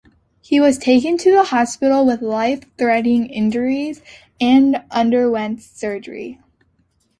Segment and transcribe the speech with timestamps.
[0.41, 4.01] He was taken to hospital with life-threatening injuries,
[4.41, 6.39] and underwent surgery.